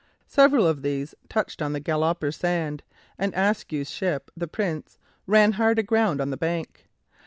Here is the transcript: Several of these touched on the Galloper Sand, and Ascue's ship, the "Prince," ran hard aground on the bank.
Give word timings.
Several 0.25 0.65
of 0.65 0.81
these 0.81 1.13
touched 1.29 1.61
on 1.61 1.73
the 1.73 1.79
Galloper 1.79 2.31
Sand, 2.31 2.81
and 3.19 3.35
Ascue's 3.35 3.91
ship, 3.91 4.31
the 4.35 4.47
"Prince," 4.47 4.97
ran 5.27 5.51
hard 5.51 5.77
aground 5.77 6.19
on 6.19 6.31
the 6.31 6.37
bank. 6.37 6.87